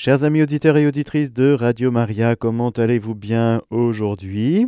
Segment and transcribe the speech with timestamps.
[0.00, 4.64] Chers amis auditeurs et auditrices de Radio Maria, comment allez-vous bien aujourd'hui?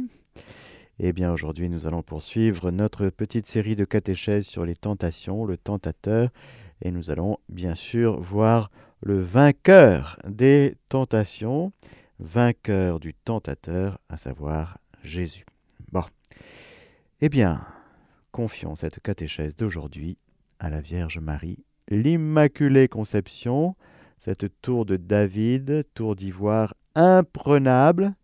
[0.98, 5.56] Eh bien aujourd'hui nous allons poursuivre notre petite série de catéchèses sur les tentations, le
[5.56, 6.30] tentateur,
[6.82, 8.72] et nous allons bien sûr voir
[9.02, 11.70] le vainqueur des tentations,
[12.18, 15.46] vainqueur du tentateur, à savoir Jésus.
[15.92, 16.02] Bon.
[17.20, 17.64] Eh bien,
[18.32, 20.18] confions cette catéchèse d'aujourd'hui
[20.58, 23.76] à la Vierge Marie, l'Immaculée Conception,
[24.20, 28.14] cette tour de David, tour d'ivoire imprenable.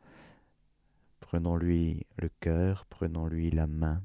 [1.20, 4.02] Prenons-lui le cœur, prenons-lui la main.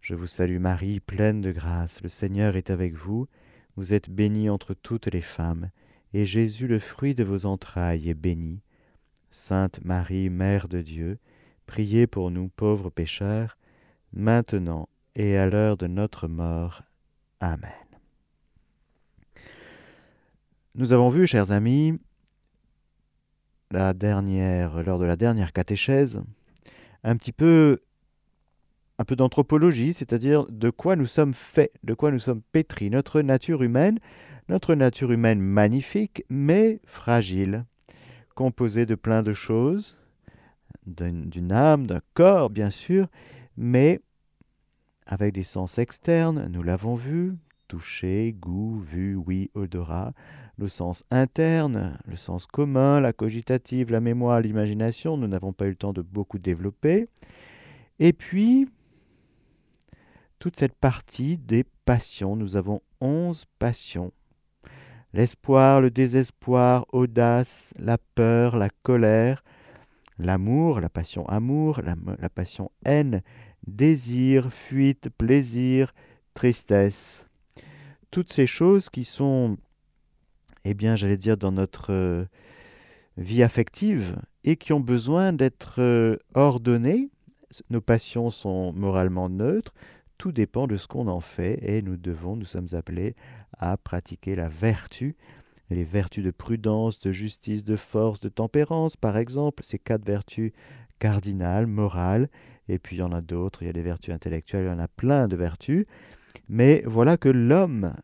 [0.00, 3.28] Je vous salue Marie, pleine de grâce, le Seigneur est avec vous,
[3.76, 5.70] vous êtes bénie entre toutes les femmes,
[6.12, 8.60] et Jésus, le fruit de vos entrailles, est béni.
[9.30, 11.18] Sainte Marie, Mère de Dieu,
[11.66, 13.56] priez pour nous pauvres pécheurs,
[14.12, 16.82] maintenant et à l'heure de notre mort.
[17.38, 17.83] Amen.
[20.76, 22.00] Nous avons vu, chers amis,
[23.70, 26.20] lors de la dernière catéchèse,
[27.04, 27.78] un petit peu,
[28.98, 33.20] un peu d'anthropologie, c'est-à-dire de quoi nous sommes faits, de quoi nous sommes pétris, notre
[33.20, 34.00] nature humaine,
[34.48, 37.66] notre nature humaine magnifique, mais fragile,
[38.34, 39.96] composée de plein de choses,
[40.86, 43.06] d'une âme, d'un corps, bien sûr,
[43.56, 44.00] mais
[45.06, 47.36] avec des sens externes, nous l'avons vu,
[47.68, 50.12] toucher, goût, vue, oui, odorat,
[50.56, 55.70] le sens interne, le sens commun, la cogitative, la mémoire, l'imagination, nous n'avons pas eu
[55.70, 57.08] le temps de beaucoup développer.
[57.98, 58.68] Et puis,
[60.38, 64.12] toute cette partie des passions, nous avons onze passions.
[65.12, 69.44] L'espoir, le désespoir, audace, la peur, la colère,
[70.18, 73.22] l'amour, la passion amour, la, la passion haine,
[73.66, 75.92] désir, fuite, plaisir,
[76.34, 77.26] tristesse.
[78.14, 79.56] Toutes ces choses qui sont
[80.64, 82.26] eh bien, j'allais dire, dans notre euh,
[83.16, 87.10] vie affective et qui ont besoin d'être euh, ordonnées.
[87.70, 89.74] Nos passions sont moralement neutres.
[90.16, 93.16] Tout dépend de ce qu'on en fait et nous devons, nous sommes appelés
[93.58, 95.16] à pratiquer la vertu,
[95.68, 100.52] les vertus de prudence, de justice, de force, de tempérance, par exemple, ces quatre vertus
[101.00, 102.28] cardinales, morales,
[102.68, 104.72] et puis il y en a d'autres, il y a les vertus intellectuelles, il y
[104.72, 105.86] en a plein de vertus,
[106.48, 107.94] mais voilà que l'homme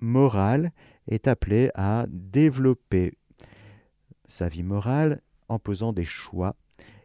[0.00, 0.72] moral
[1.08, 3.16] est appelé à développer
[4.28, 6.56] sa vie morale en posant des choix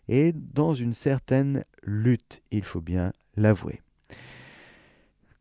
[0.08, 3.82] et dans une certaine lutte, il faut bien l'avouer.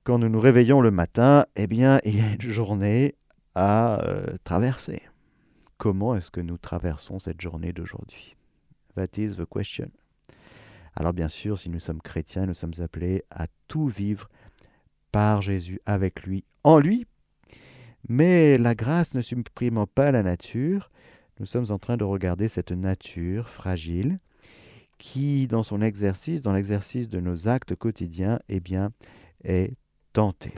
[0.04, 3.16] Quand nous nous réveillons le matin, eh bien, il y a une journée
[3.54, 5.02] à euh, traverser.
[5.76, 8.36] Comment est-ce que nous traversons cette journée d'aujourd'hui?
[8.94, 9.90] That is the question.
[10.94, 14.28] Alors bien sûr, si nous sommes chrétiens, nous sommes appelés à tout vivre
[15.12, 17.06] par Jésus, avec lui, en lui,
[18.08, 20.90] mais la grâce ne supprimant pas la nature,
[21.38, 24.16] nous sommes en train de regarder cette nature fragile
[24.98, 28.92] qui, dans son exercice, dans l'exercice de nos actes quotidiens, eh bien,
[29.44, 29.74] est
[30.12, 30.54] tentée.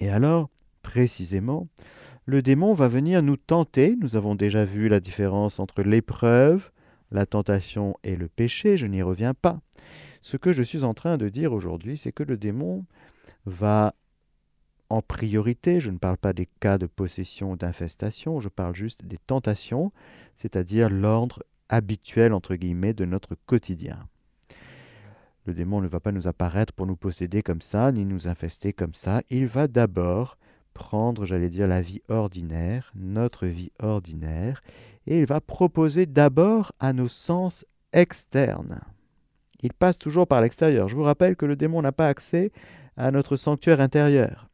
[0.00, 0.50] Et alors,
[0.82, 1.68] précisément,
[2.26, 3.96] le démon va venir nous tenter.
[4.00, 6.70] Nous avons déjà vu la différence entre l'épreuve,
[7.10, 9.60] la tentation et le péché, je n'y reviens pas.
[10.20, 12.84] Ce que je suis en train de dire aujourd'hui, c'est que le démon
[13.46, 13.94] va
[14.90, 19.04] en priorité, je ne parle pas des cas de possession ou d'infestation, je parle juste
[19.04, 19.92] des tentations,
[20.36, 24.06] c'est-à-dire l'ordre habituel, entre guillemets, de notre quotidien.
[25.46, 28.72] Le démon ne va pas nous apparaître pour nous posséder comme ça, ni nous infester
[28.72, 29.22] comme ça.
[29.28, 30.38] Il va d'abord
[30.72, 34.62] prendre, j'allais dire, la vie ordinaire, notre vie ordinaire,
[35.06, 38.80] et il va proposer d'abord à nos sens externes.
[39.62, 40.88] Il passe toujours par l'extérieur.
[40.88, 42.52] Je vous rappelle que le démon n'a pas accès
[42.96, 44.48] à notre sanctuaire intérieur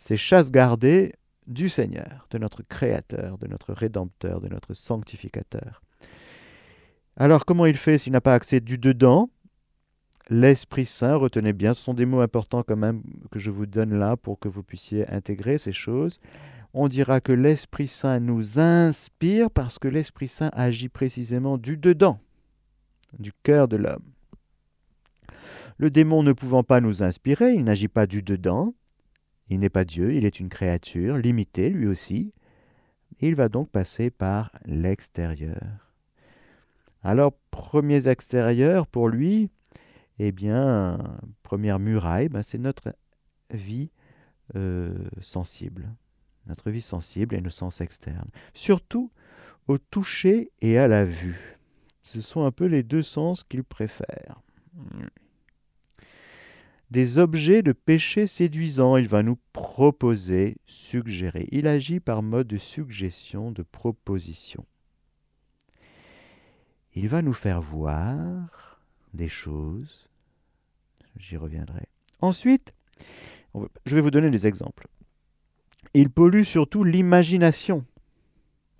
[0.00, 1.12] ces chasses gardées
[1.46, 5.82] du Seigneur, de notre Créateur, de notre Rédempteur, de notre Sanctificateur.
[7.16, 9.28] Alors comment il fait s'il n'a pas accès du dedans?
[10.30, 13.92] L'Esprit Saint, retenez bien, ce sont des mots importants quand même que je vous donne
[13.92, 16.18] là pour que vous puissiez intégrer ces choses.
[16.72, 22.20] On dira que l'Esprit Saint nous inspire parce que l'Esprit Saint agit précisément du dedans,
[23.18, 24.04] du cœur de l'homme.
[25.80, 28.74] Le démon ne pouvant pas nous inspirer, il n'agit pas du dedans,
[29.48, 32.34] il n'est pas Dieu, il est une créature limitée lui aussi.
[33.20, 35.96] Il va donc passer par l'extérieur.
[37.02, 39.48] Alors, premiers extérieurs pour lui,
[40.18, 40.98] eh bien,
[41.42, 42.94] première muraille, ben, c'est notre
[43.48, 43.90] vie
[44.56, 45.88] euh, sensible.
[46.44, 48.28] Notre vie sensible et nos sens externes.
[48.52, 49.10] Surtout
[49.66, 51.58] au toucher et à la vue.
[52.02, 54.42] Ce sont un peu les deux sens qu'il préfère.
[56.90, 58.96] Des objets de péché séduisants.
[58.96, 61.48] Il va nous proposer, suggérer.
[61.52, 64.64] Il agit par mode de suggestion, de proposition.
[66.94, 68.80] Il va nous faire voir
[69.14, 70.08] des choses.
[71.16, 71.86] J'y reviendrai.
[72.20, 72.72] Ensuite,
[73.86, 74.88] je vais vous donner des exemples.
[75.94, 77.84] Il pollue surtout l'imagination,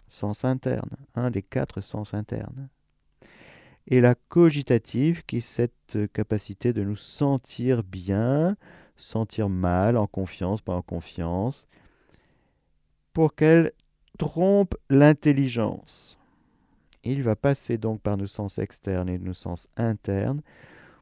[0.08, 2.68] sens interne, un des quatre sens internes
[3.90, 8.56] et la cogitative, qui est cette capacité de nous sentir bien,
[8.96, 11.66] sentir mal, en confiance, pas en confiance,
[13.12, 13.72] pour qu'elle
[14.18, 16.18] trompe l'intelligence.
[17.02, 20.42] Il va passer donc par nos sens externes et nos sens internes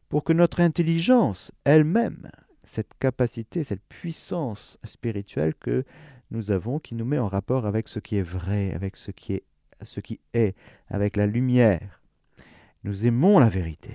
[0.08, 2.30] pour que notre intelligence elle-même,
[2.64, 5.84] cette capacité, cette puissance spirituelle que
[6.30, 9.34] nous avons, qui nous met en rapport avec ce qui est vrai, avec ce qui
[9.34, 9.44] est,
[9.82, 10.54] ce qui est
[10.88, 11.97] avec la lumière,
[12.84, 13.94] nous aimons la vérité.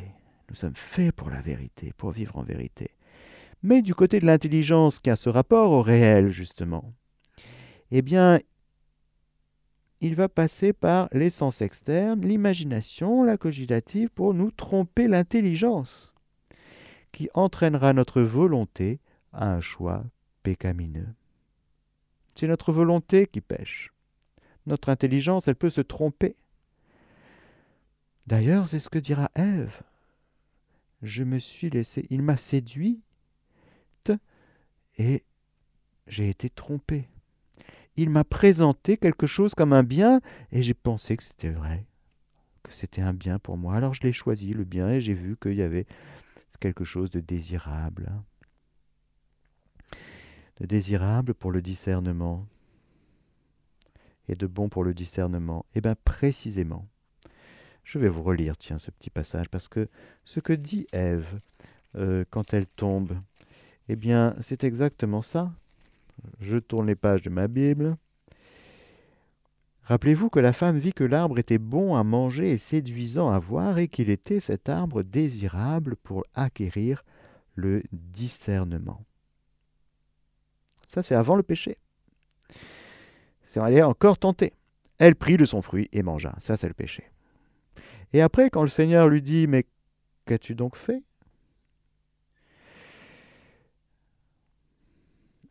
[0.49, 2.91] Nous sommes faits pour la vérité, pour vivre en vérité.
[3.63, 6.93] Mais du côté de l'intelligence qui a ce rapport au réel, justement,
[7.91, 8.39] eh bien,
[10.01, 16.13] il va passer par les sens externes, l'imagination, la cogitative, pour nous tromper l'intelligence,
[17.13, 18.99] qui entraînera notre volonté
[19.31, 20.03] à un choix
[20.43, 21.07] pécamineux.
[22.35, 23.93] C'est notre volonté qui pêche.
[24.65, 26.35] Notre intelligence, elle peut se tromper.
[28.27, 29.81] D'ailleurs, c'est ce que dira Ève.
[31.01, 33.01] Je me suis laissé, il m'a séduite
[34.97, 35.23] et
[36.07, 37.09] j'ai été trompé.
[37.95, 40.21] Il m'a présenté quelque chose comme un bien
[40.51, 41.85] et j'ai pensé que c'était vrai,
[42.63, 43.75] que c'était un bien pour moi.
[43.75, 45.85] Alors je l'ai choisi, le bien, et j'ai vu qu'il y avait
[46.59, 48.11] quelque chose de désirable.
[50.61, 52.47] De désirable pour le discernement
[54.29, 55.65] et de bon pour le discernement.
[55.75, 56.87] Eh bien précisément,
[57.83, 59.87] je vais vous relire, tiens, ce petit passage, parce que
[60.25, 61.39] ce que dit Ève
[61.95, 63.17] euh, quand elle tombe,
[63.89, 65.51] eh bien, c'est exactement ça.
[66.39, 67.97] Je tourne les pages de ma Bible.
[69.83, 73.77] Rappelez-vous que la femme vit que l'arbre était bon à manger et séduisant à voir,
[73.77, 77.03] et qu'il était cet arbre désirable pour acquérir
[77.55, 79.03] le discernement.
[80.87, 81.77] Ça, c'est avant le péché.
[83.43, 84.53] C'est elle est encore tentée.
[84.99, 86.33] Elle prit de son fruit et mangea.
[86.39, 87.12] Ça, c'est le péché.
[88.13, 89.65] Et après, quand le Seigneur lui dit, mais
[90.25, 91.03] qu'as-tu donc fait?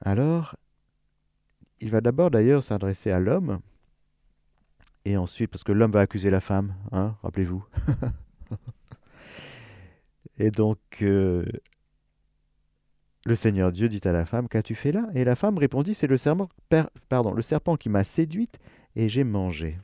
[0.00, 0.56] Alors,
[1.81, 3.61] il va d'abord d'ailleurs s'adresser à l'homme,
[5.05, 7.64] et ensuite, parce que l'homme va accuser la femme, hein, rappelez-vous.
[10.38, 11.44] et donc, euh,
[13.25, 15.09] le Seigneur Dieu dit à la femme, Qu'as-tu fait là?
[15.14, 16.17] Et la femme répondit, C'est le,
[17.35, 18.61] le serpent qui m'a séduite,
[18.94, 19.79] et j'ai mangé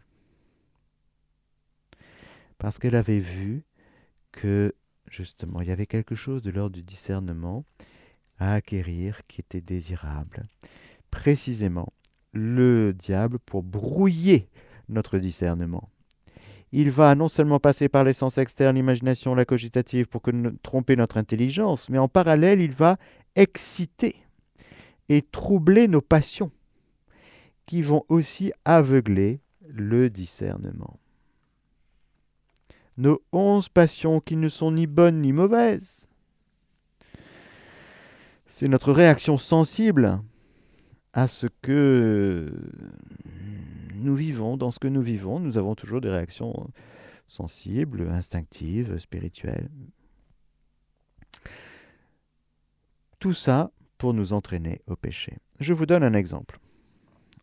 [2.58, 3.64] parce qu'elle avait vu
[4.32, 4.74] que
[5.08, 7.64] justement il y avait quelque chose de l'ordre du discernement
[8.38, 10.42] à acquérir qui était désirable.
[11.10, 11.92] Précisément,
[12.32, 14.48] le diable pour brouiller
[14.88, 15.88] notre discernement.
[16.70, 20.20] Il va non seulement passer par les sens externes, l'imagination, la cogitative pour
[20.62, 22.98] tromper notre intelligence, mais en parallèle, il va
[23.36, 24.16] exciter
[25.08, 26.50] et troubler nos passions,
[27.64, 30.98] qui vont aussi aveugler le discernement
[32.98, 36.08] nos onze passions qui ne sont ni bonnes ni mauvaises.
[38.44, 40.20] C'est notre réaction sensible
[41.12, 42.52] à ce que
[43.94, 45.38] nous vivons, dans ce que nous vivons.
[45.38, 46.68] Nous avons toujours des réactions
[47.28, 49.70] sensibles, instinctives, spirituelles.
[53.20, 55.38] Tout ça pour nous entraîner au péché.
[55.60, 56.58] Je vous donne un exemple.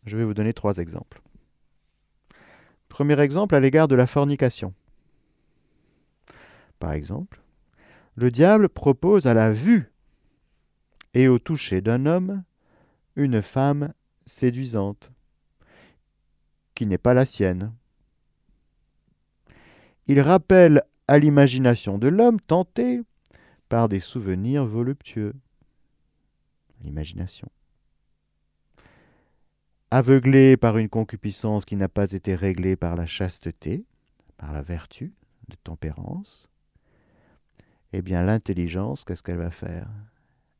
[0.04, 1.22] Je vais vous donner trois exemples.
[2.88, 4.74] Premier exemple à l'égard de la fornication.
[6.78, 7.40] Par exemple,
[8.16, 9.90] le diable propose à la vue
[11.14, 12.42] et au toucher d'un homme
[13.14, 13.94] une femme
[14.26, 15.10] séduisante,
[16.74, 17.72] qui n'est pas la sienne.
[20.06, 23.00] Il rappelle à l'imagination de l'homme tenté
[23.68, 25.34] par des souvenirs voluptueux.
[26.82, 27.48] L'imagination.
[29.90, 33.86] Aveuglé par une concupiscence qui n'a pas été réglée par la chasteté,
[34.36, 35.14] par la vertu
[35.48, 36.48] de tempérance,
[37.98, 39.88] eh bien l'intelligence, qu'est-ce qu'elle va faire?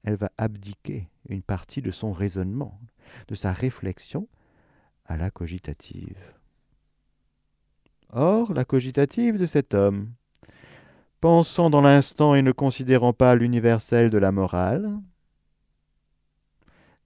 [0.04, 2.80] Elle va abdiquer une partie de son raisonnement,
[3.28, 4.26] de sa réflexion
[5.04, 6.16] à la cogitative.
[8.08, 10.14] Or, la cogitative de cet homme,
[11.20, 14.98] pensant dans l'instant et ne considérant pas l'universel de la morale,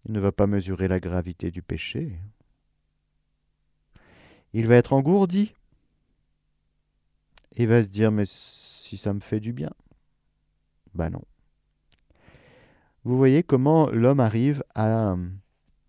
[0.04, 2.20] il ne va pas mesurer la gravité du péché.
[4.52, 5.54] Il va être engourdi.
[7.56, 9.72] Il va se dire, mais si ça me fait du bien.
[10.94, 11.22] Ben non.
[13.04, 15.16] vous voyez comment l'homme arrive à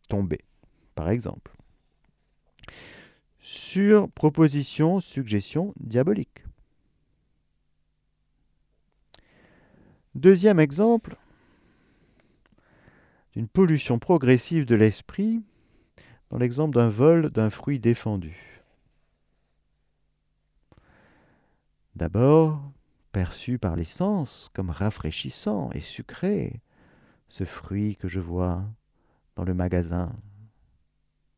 [0.08, 0.40] tomber,
[0.96, 1.52] par exemple.
[3.40, 6.44] Sur proposition, suggestion diabolique.
[10.14, 11.16] Deuxième exemple
[13.34, 15.42] d'une pollution progressive de l'esprit
[16.30, 18.62] dans l'exemple d'un vol d'un fruit défendu.
[21.96, 22.62] D'abord,
[23.12, 26.62] perçu par les sens comme rafraîchissant et sucré,
[27.28, 28.66] ce fruit que je vois
[29.36, 30.16] dans le magasin,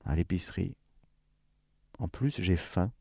[0.03, 0.75] à l'épicerie.
[1.99, 2.91] En plus, j'ai faim.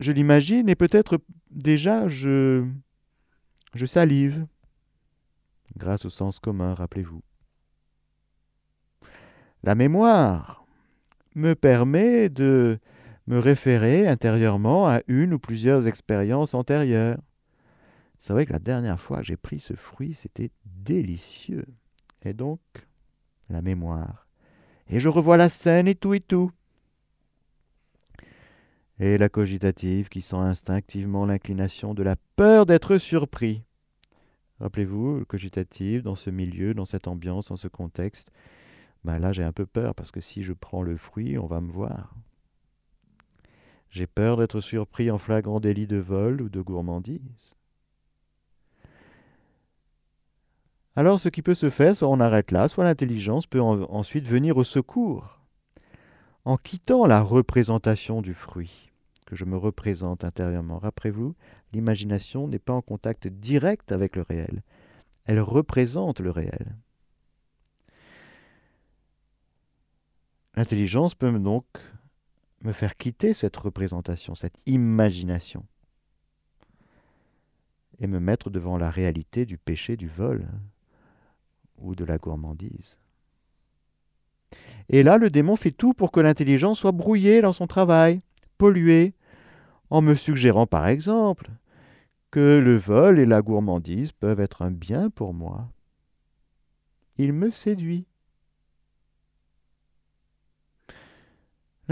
[0.00, 2.66] Je l'imagine et peut-être déjà je,
[3.74, 4.46] je salive,
[5.76, 7.22] grâce au sens commun, rappelez-vous.
[9.62, 10.66] La mémoire
[11.34, 12.80] me permet de
[13.26, 17.18] me référer intérieurement à une ou plusieurs expériences antérieures.
[18.18, 21.66] C'est vrai que la dernière fois que j'ai pris ce fruit, c'était délicieux.
[22.24, 22.60] Et donc,
[23.48, 24.26] la mémoire.
[24.88, 26.50] Et je revois la scène et tout et tout.
[28.98, 33.64] Et la cogitative qui sent instinctivement l'inclination de la peur d'être surpris.
[34.60, 38.30] Rappelez-vous, le cogitatif, dans ce milieu, dans cette ambiance, dans ce contexte,
[39.02, 41.60] ben là j'ai un peu peur parce que si je prends le fruit, on va
[41.60, 42.14] me voir.
[43.92, 47.54] J'ai peur d'être surpris en flagrant délit de vol ou de gourmandise.
[50.96, 54.56] Alors ce qui peut se faire, soit on arrête là, soit l'intelligence peut ensuite venir
[54.56, 55.40] au secours.
[56.46, 58.90] En quittant la représentation du fruit,
[59.26, 61.34] que je me représente intérieurement, rappelez-vous,
[61.74, 64.62] l'imagination n'est pas en contact direct avec le réel.
[65.26, 66.76] Elle représente le réel.
[70.54, 71.66] L'intelligence peut donc
[72.62, 75.66] me faire quitter cette représentation, cette imagination,
[77.98, 80.48] et me mettre devant la réalité du péché du vol
[81.78, 82.98] ou de la gourmandise.
[84.88, 88.20] Et là, le démon fait tout pour que l'intelligence soit brouillée dans son travail,
[88.58, 89.14] polluée,
[89.90, 91.50] en me suggérant par exemple
[92.30, 95.68] que le vol et la gourmandise peuvent être un bien pour moi.
[97.18, 98.06] Il me séduit.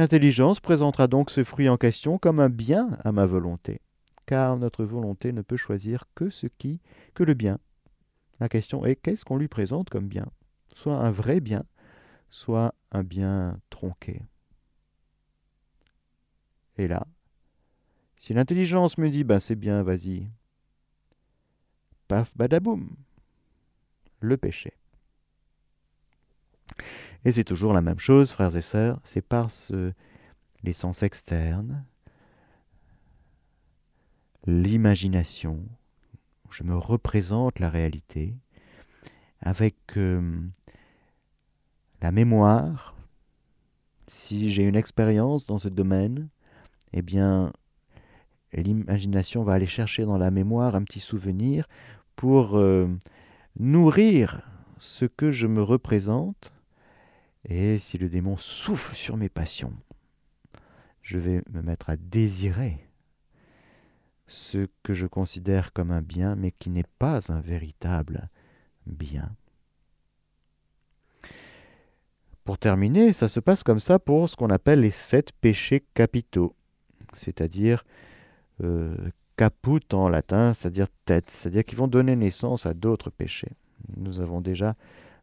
[0.00, 3.82] L'intelligence présentera donc ce fruit en question comme un bien à ma volonté,
[4.24, 6.80] car notre volonté ne peut choisir que ce qui,
[7.12, 7.58] que le bien.
[8.38, 10.24] La question est qu'est-ce qu'on lui présente comme bien?
[10.72, 11.64] Soit un vrai bien,
[12.30, 14.22] soit un bien tronqué.
[16.78, 17.06] Et là,
[18.16, 20.30] si l'intelligence me dit ben c'est bien, vas-y,
[22.08, 22.88] paf badaboum,
[24.20, 24.79] le péché.
[27.24, 29.92] Et c'est toujours la même chose, frères et sœurs, c'est par ce,
[30.62, 31.84] les sens externes,
[34.46, 35.60] l'imagination,
[36.50, 38.34] je me représente la réalité,
[39.40, 40.40] avec euh,
[42.02, 42.94] la mémoire,
[44.06, 46.28] si j'ai une expérience dans ce domaine,
[46.92, 47.52] eh bien,
[48.52, 51.68] l'imagination va aller chercher dans la mémoire un petit souvenir
[52.16, 52.88] pour euh,
[53.58, 54.42] nourrir
[54.78, 56.52] ce que je me représente
[57.48, 59.74] et si le démon souffle sur mes passions,
[61.02, 62.78] je vais me mettre à désirer
[64.26, 68.28] ce que je considère comme un bien, mais qui n'est pas un véritable
[68.86, 69.34] bien.
[72.44, 76.54] Pour terminer, ça se passe comme ça pour ce qu'on appelle les sept péchés capitaux,
[77.12, 77.84] c'est-à-dire
[78.62, 78.96] euh,
[79.36, 83.52] caput en latin, c'est-à-dire tête, c'est-à-dire qui vont donner naissance à d'autres péchés.
[83.96, 84.76] Nous avons déjà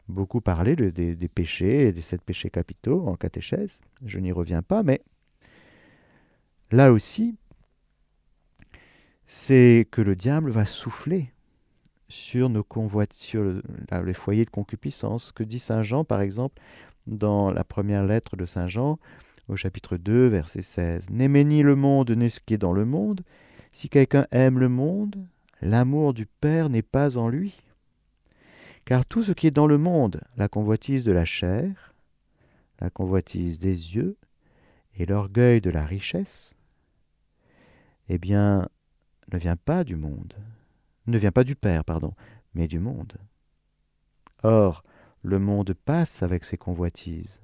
[0.08, 3.82] beaucoup parlé des, péchés des sept péchés capitaux en catéchèse.
[4.06, 5.02] Je n'y reviens pas, mais
[6.72, 7.36] là aussi,
[9.26, 11.32] c'est que le diable va souffler
[12.10, 12.66] sur nos
[13.12, 13.62] sur
[14.06, 15.32] les foyers de concupiscence.
[15.34, 16.62] Que dit Saint Jean, par exemple,
[17.06, 19.00] dans la première lettre de Saint Jean,
[19.50, 21.10] au chapitre 2, verset 16.
[21.10, 23.22] N'aimez ni le monde ni ce qui est dans le monde.
[23.72, 25.16] Si quelqu'un aime le monde,
[25.62, 27.58] l'amour du Père n'est pas en lui.
[28.88, 31.94] Car tout ce qui est dans le monde, la convoitise de la chair,
[32.80, 34.16] la convoitise des yeux
[34.96, 36.56] et l'orgueil de la richesse,
[38.08, 38.70] eh bien,
[39.30, 40.36] ne vient pas du monde,
[41.06, 42.14] ne vient pas du Père, pardon,
[42.54, 43.18] mais du monde.
[44.44, 44.86] Or,
[45.22, 47.42] le monde passe avec ses convoitises,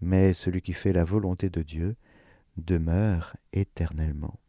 [0.00, 1.94] mais celui qui fait la volonté de Dieu
[2.56, 4.40] demeure éternellement.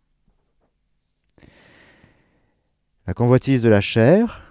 [3.05, 4.44] La convoitise de la chair,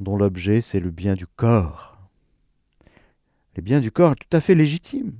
[0.00, 1.98] dont l'objet c'est le bien du corps.
[3.56, 5.16] Les biens du corps tout à fait légitimes.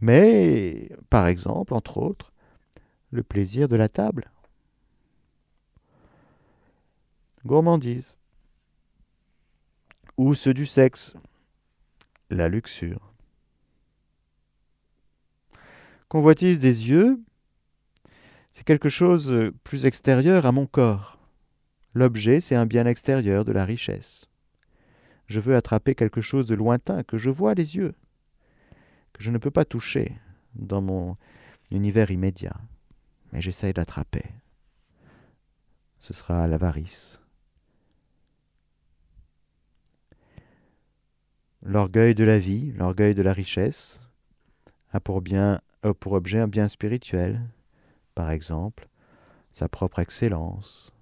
[0.00, 2.32] Mais, par exemple, entre autres,
[3.10, 4.30] le plaisir de la table.
[7.46, 8.16] gourmandise.
[10.16, 11.14] Ou ceux du sexe,
[12.28, 13.12] la luxure.
[16.08, 17.18] Convoitise des yeux,
[18.52, 21.19] c'est quelque chose plus extérieur à mon corps.
[21.94, 24.26] L'objet, c'est un bien extérieur de la richesse.
[25.26, 27.94] Je veux attraper quelque chose de lointain que je vois les yeux,
[29.12, 30.16] que je ne peux pas toucher
[30.54, 31.16] dans mon
[31.70, 32.56] univers immédiat,
[33.32, 34.24] mais j'essaye d'attraper.
[35.98, 37.20] Ce sera l'avarice.
[41.62, 44.00] L'orgueil de la vie, l'orgueil de la richesse,
[44.92, 47.42] a pour, bien, a pour objet un bien spirituel,
[48.14, 48.88] par exemple,
[49.52, 50.92] sa propre excellence,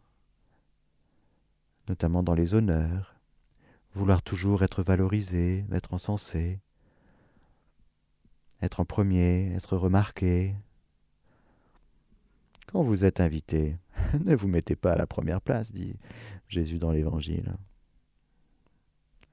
[1.89, 3.17] notamment dans les honneurs,
[3.93, 6.61] vouloir toujours être valorisé, être encensé,
[8.63, 10.55] être en premier, être remarqué.
[12.67, 13.77] Quand vous êtes invité,
[14.21, 15.97] ne vous mettez pas à la première place, dit
[16.49, 17.55] Jésus dans l'Évangile.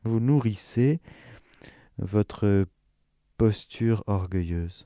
[0.03, 0.99] Vous nourrissez
[1.97, 2.67] votre
[3.37, 4.85] posture orgueilleuse.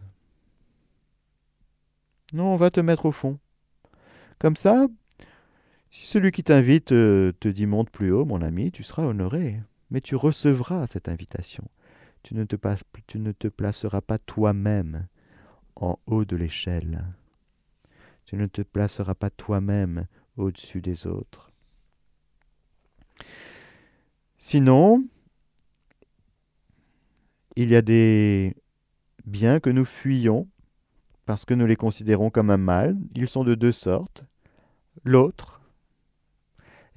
[2.34, 3.40] Non, on va te mettre au fond.
[4.38, 4.88] Comme ça,
[5.90, 9.60] si celui qui t'invite euh, te dit monte plus haut, mon ami, tu seras honoré,
[9.90, 11.68] mais tu recevras cette invitation.
[12.24, 12.56] Tu ne te,
[13.08, 15.08] tu ne te placeras pas toi-même
[15.76, 17.06] en haut de l'échelle.
[18.26, 20.06] Tu ne te placeras pas toi-même
[20.38, 21.52] au-dessus des autres.
[24.38, 25.06] Sinon,
[27.56, 28.56] il y a des
[29.26, 30.48] biens que nous fuyons
[31.26, 32.98] parce que nous les considérons comme un mal.
[33.16, 34.26] Ils sont de deux sortes.
[35.04, 35.59] L'autre,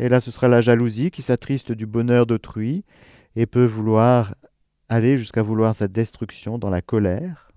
[0.02, 2.84] et là ce sera la jalousie qui s'attriste du bonheur d'autrui
[3.36, 4.34] et peut vouloir
[4.88, 7.48] aller jusqu'à vouloir sa destruction dans la colère.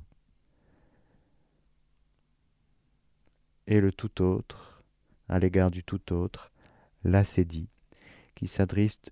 [3.65, 4.83] Et le tout autre,
[5.27, 6.51] à l'égard du tout autre,
[7.03, 7.67] l'acédie,
[8.35, 9.11] qui s'attriste,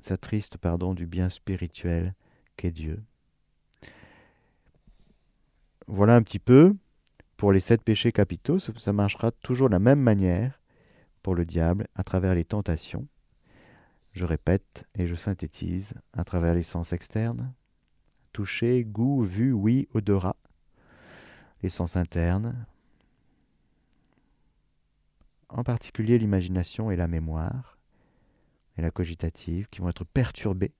[0.00, 2.12] s'attriste pardon, du bien spirituel
[2.58, 3.02] qu'est Dieu.
[5.86, 6.76] Voilà un petit peu
[7.38, 10.60] pour les sept péchés capitaux, ça marchera toujours de la même manière
[11.26, 13.08] pour le diable à travers les tentations.
[14.12, 17.52] Je répète et je synthétise à travers les sens externes.
[18.32, 20.36] Toucher, goût, vue, oui, odorat.
[21.64, 22.64] Les sens internes.
[25.48, 27.76] En particulier l'imagination et la mémoire
[28.78, 30.74] et la cogitative qui vont être perturbées.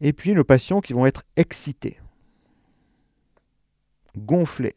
[0.00, 1.98] Et puis nos passions qui vont être excitées,
[4.16, 4.76] gonflées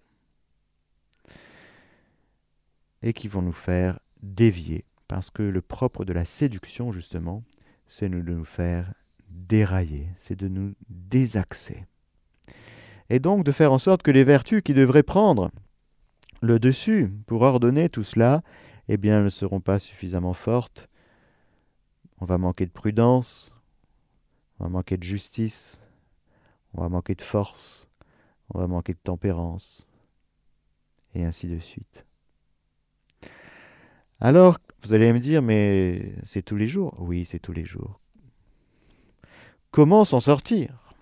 [3.02, 4.86] et qui vont nous faire dévier.
[5.08, 7.44] Parce que le propre de la séduction, justement,
[7.86, 8.94] c'est de nous faire
[9.30, 11.86] dérailler, c'est de nous désaxer.
[13.10, 15.50] Et donc de faire en sorte que les vertus qui devraient prendre
[16.42, 18.44] le dessus pour ordonner tout cela,
[18.88, 20.90] eh bien, ne seront pas suffisamment fortes.
[22.22, 23.56] On va manquer de prudence,
[24.60, 25.82] on va manquer de justice,
[26.74, 27.90] on va manquer de force,
[28.54, 29.88] on va manquer de tempérance,
[31.14, 32.06] et ainsi de suite.
[34.22, 38.02] Alors, vous allez me dire, mais c'est tous les jours Oui, c'est tous les jours.
[39.72, 40.94] Comment s'en sortir?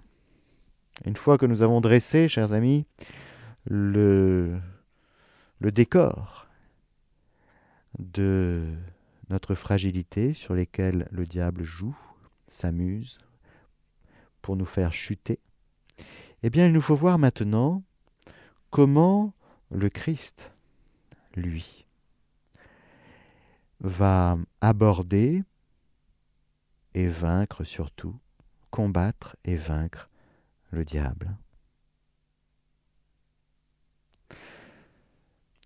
[1.06, 2.86] Une fois que nous avons dressé, chers amis,
[3.66, 4.60] le,
[5.60, 6.48] le décor
[7.98, 8.66] de
[9.30, 11.98] notre fragilité sur lesquelles le diable joue,
[12.48, 13.20] s'amuse,
[14.44, 15.40] pour nous faire chuter,
[16.44, 17.84] eh bien il nous faut voir maintenant
[18.70, 19.34] comment
[19.72, 20.54] le Christ,
[21.36, 21.87] lui,
[23.80, 25.44] va aborder
[26.94, 28.16] et vaincre surtout,
[28.72, 30.10] combattre et vaincre
[30.72, 31.36] le diable.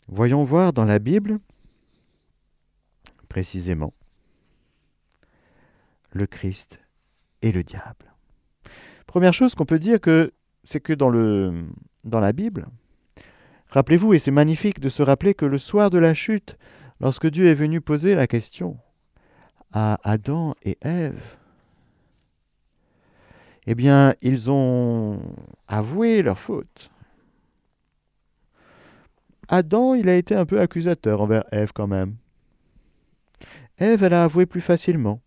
[0.08, 1.39] Voyons voir dans la Bible
[3.30, 3.93] précisément
[6.12, 6.82] le Christ
[7.41, 8.13] et le diable.
[9.08, 10.00] Première chose qu'on peut dire
[10.65, 11.65] c'est que dans le
[12.04, 12.67] dans la Bible,
[13.69, 16.58] rappelez-vous et c'est magnifique de se rappeler que le soir de la chute,
[17.01, 18.77] Lorsque Dieu est venu poser la question
[19.71, 21.35] à Adam et Ève,
[23.65, 25.19] eh bien, ils ont
[25.67, 26.91] avoué leur faute.
[29.47, 32.17] Adam, il a été un peu accusateur envers Ève quand même.
[33.79, 35.21] Ève, elle a avoué plus facilement.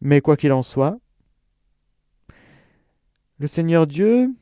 [0.00, 0.98] Mais quoi qu'il en soit,
[3.38, 4.34] le Seigneur Dieu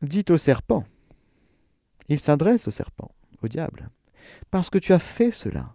[0.00, 0.86] dit au serpent,
[2.08, 3.10] il s'adresse au serpent,
[3.42, 3.90] au diable.
[4.50, 5.74] Parce que tu as fait cela.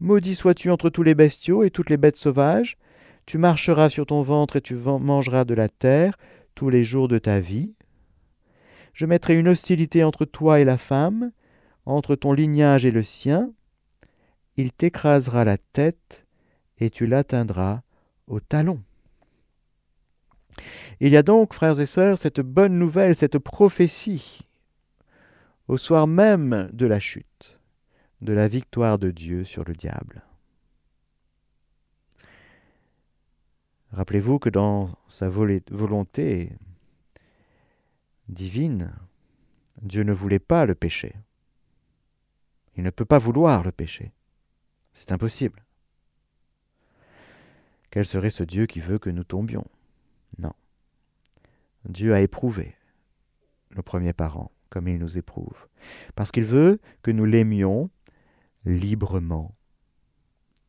[0.00, 2.78] Maudit sois-tu entre tous les bestiaux et toutes les bêtes sauvages,
[3.26, 6.16] tu marcheras sur ton ventre et tu mangeras de la terre
[6.54, 7.74] tous les jours de ta vie.
[8.92, 11.32] Je mettrai une hostilité entre toi et la femme,
[11.86, 13.52] entre ton lignage et le sien,
[14.56, 16.26] il t'écrasera la tête
[16.78, 17.82] et tu l'atteindras
[18.26, 18.82] au talon.
[21.00, 24.40] Il y a donc, frères et sœurs, cette bonne nouvelle, cette prophétie,
[25.70, 27.60] au soir même de la chute,
[28.22, 30.24] de la victoire de Dieu sur le diable.
[33.92, 36.58] Rappelez-vous que dans sa volonté
[38.28, 38.92] divine,
[39.80, 41.14] Dieu ne voulait pas le péché.
[42.74, 44.10] Il ne peut pas vouloir le péché.
[44.92, 45.64] C'est impossible.
[47.92, 49.68] Quel serait ce Dieu qui veut que nous tombions?
[50.38, 50.52] Non.
[51.84, 52.74] Dieu a éprouvé
[53.76, 55.68] nos premiers parents comme il nous éprouve,
[56.14, 57.90] parce qu'il veut que nous l'aimions
[58.64, 59.54] librement.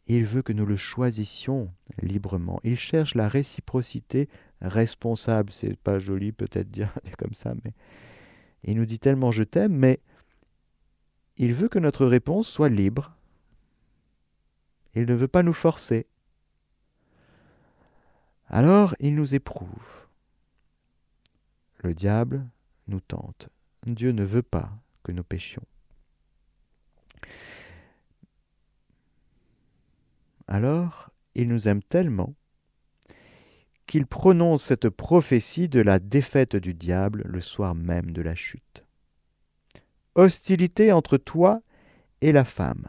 [0.08, 2.60] Il veut que nous le choisissions librement.
[2.64, 4.28] Il cherche la réciprocité
[4.60, 5.54] responsable.
[5.54, 7.74] C'est pas joli peut-être dire comme ça, mais
[8.64, 10.00] il nous dit tellement je t'aime, mais
[11.38, 13.16] il veut que notre réponse soit libre.
[14.94, 16.08] Il ne veut pas nous forcer.
[18.48, 20.08] Alors il nous éprouve.
[21.78, 22.46] Le diable
[22.88, 23.50] nous tente.
[23.86, 24.72] Dieu ne veut pas
[25.04, 25.64] que nous péchions.
[30.48, 32.36] Alors il nous aime tellement
[33.88, 38.86] qu'il prononce cette prophétie de la défaite du diable le soir même de la chute.
[40.16, 41.62] Hostilité entre toi
[42.22, 42.86] et la femme.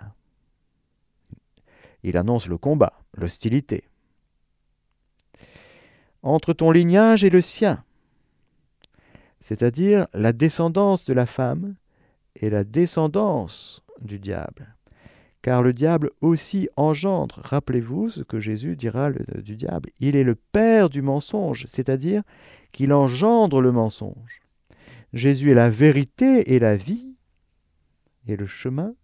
[2.02, 3.84] Il annonce le combat, l'hostilité.
[6.22, 7.84] Entre ton lignage et le sien,
[9.42, 11.74] c'est-à-dire la descendance de la femme
[12.36, 14.74] et la descendance du diable
[15.42, 17.40] car le diable aussi engendre.
[17.44, 19.90] Rappelez-vous ce que Jésus dira du diable.
[19.98, 22.22] Il est le père du mensonge, c'est-à-dire
[22.70, 24.40] qu'il engendre le mensonge.
[25.12, 27.16] Jésus est la vérité et la vie
[28.28, 28.94] et le chemin.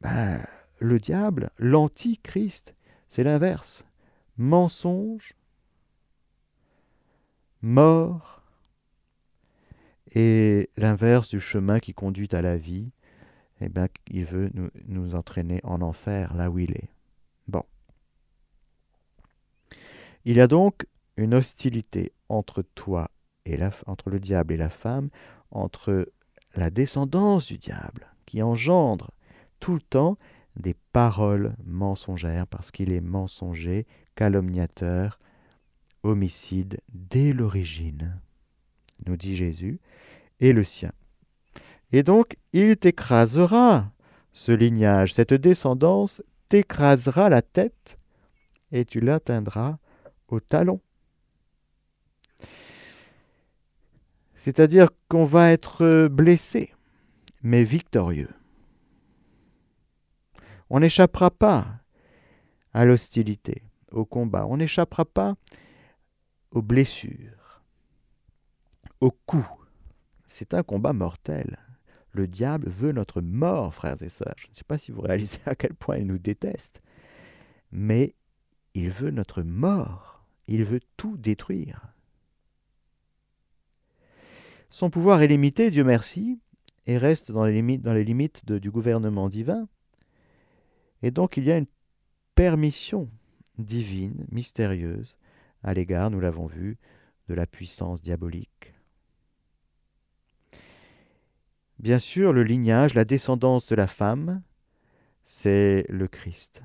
[0.00, 0.40] Ben,
[0.78, 2.74] le diable, l'antichrist,
[3.08, 3.86] c'est l'inverse.
[4.36, 5.34] Mensonge,
[7.62, 8.43] mort,
[10.14, 12.92] et l'inverse du chemin qui conduit à la vie,
[13.60, 16.88] eh bien, il veut nous, nous entraîner en enfer, là où il est.
[17.48, 17.64] Bon.
[20.24, 23.10] Il y a donc une hostilité entre toi
[23.44, 25.10] et la, entre le diable et la femme,
[25.50, 26.10] entre
[26.54, 29.10] la descendance du diable, qui engendre
[29.60, 30.18] tout le temps
[30.56, 35.18] des paroles mensongères, parce qu'il est mensonger, calomniateur,
[36.04, 38.20] homicide dès l'origine,
[39.06, 39.80] nous dit Jésus,
[40.40, 40.92] et le sien.
[41.92, 43.92] Et donc, il t'écrasera,
[44.32, 47.98] ce lignage, cette descendance t'écrasera la tête
[48.72, 49.78] et tu l'atteindras
[50.28, 50.80] au talon.
[54.34, 56.74] C'est-à-dire qu'on va être blessé,
[57.42, 58.30] mais victorieux.
[60.68, 61.66] On n'échappera pas
[62.72, 64.46] à l'hostilité, au combat.
[64.46, 65.36] On n'échappera pas
[66.50, 67.62] aux blessures,
[69.00, 69.46] aux coups.
[70.26, 71.58] C'est un combat mortel.
[72.12, 74.34] Le diable veut notre mort, frères et sœurs.
[74.36, 76.82] Je ne sais pas si vous réalisez à quel point il nous déteste,
[77.72, 78.14] mais
[78.74, 80.24] il veut notre mort.
[80.46, 81.94] Il veut tout détruire.
[84.68, 86.40] Son pouvoir est limité, Dieu merci,
[86.86, 89.68] et reste dans les limites, dans les limites du gouvernement divin.
[91.02, 91.68] Et donc il y a une
[92.34, 93.08] permission
[93.58, 95.16] divine, mystérieuse,
[95.62, 96.76] à l'égard, nous l'avons vu,
[97.28, 98.73] de la puissance diabolique.
[101.78, 104.42] Bien sûr, le lignage, la descendance de la femme,
[105.22, 106.62] c'est le Christ.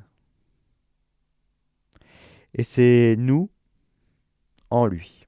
[2.53, 3.49] Et c'est nous
[4.69, 5.27] en lui.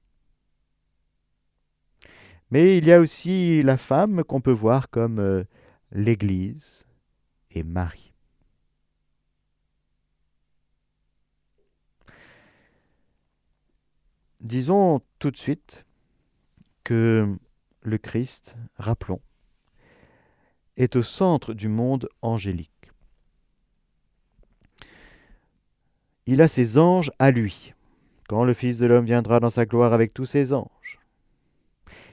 [2.52, 5.44] Mais il y a aussi la femme qu'on peut voir comme euh,
[5.91, 6.86] l'Église
[7.52, 8.13] et Marie.
[14.41, 15.86] Disons tout de suite
[16.84, 17.38] que
[17.84, 19.22] le Christ, rappelons,
[20.78, 22.70] est au centre du monde angélique.
[26.28, 27.74] Il a ses anges à lui,
[28.30, 31.00] quand le Fils de l'homme viendra dans sa gloire avec tous ses anges.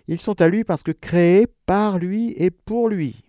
[0.08, 3.24] Ils sont à lui parce que créés par lui et pour lui.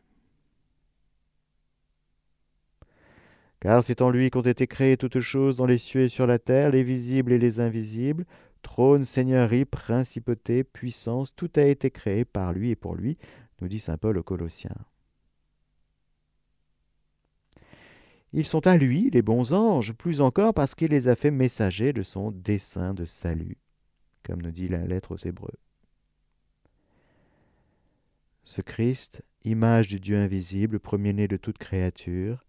[3.60, 6.39] Car c'est en lui qu'ont été créées toutes choses dans les cieux et sur la
[6.39, 8.26] terre, les visibles et les invisibles,
[8.62, 13.18] trône, seigneurie, principauté, puissance, tout a été créé par lui et pour lui,
[13.60, 14.76] nous dit Saint Paul aux Colossiens.
[18.32, 21.94] Ils sont à lui, les bons anges, plus encore parce qu'il les a fait messagers
[21.94, 23.58] de son dessein de salut,
[24.24, 25.58] comme nous dit la lettre aux Hébreux.
[28.44, 32.44] ce Christ, image du Dieu invisible, premier-né de toute créature,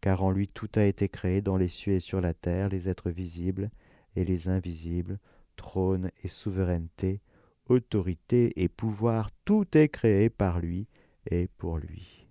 [0.00, 2.88] car en lui tout a été créé dans les cieux et sur la terre, les
[2.88, 3.70] êtres visibles
[4.16, 5.18] et les invisibles,
[5.56, 7.20] trône et souveraineté,
[7.66, 10.86] autorité et pouvoir, tout est créé par lui
[11.30, 12.26] et pour lui.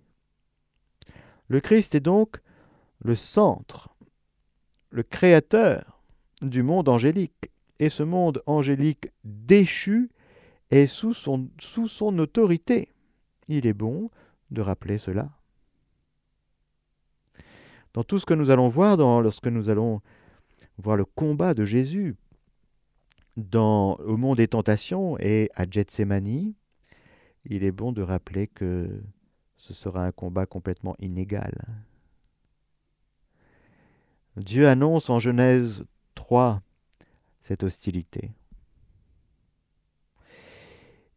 [1.48, 2.40] Le Christ est donc
[3.04, 3.94] le centre,
[4.90, 6.02] le créateur
[6.42, 10.10] du monde angélique, et ce monde angélique déchu
[10.70, 12.88] est sous son, autorité.
[13.48, 14.10] Il est bon
[14.50, 15.30] de rappeler cela.
[17.92, 20.00] Dans tout ce que nous allons voir, lorsque nous allons
[20.78, 22.16] voir le combat de Jésus
[23.52, 26.54] au monde des tentations et à Gethsemane,
[27.44, 29.02] il est bon de rappeler que
[29.56, 31.52] ce sera un combat complètement inégal.
[34.36, 36.60] Dieu annonce en Genèse 3
[37.40, 38.32] cette hostilité.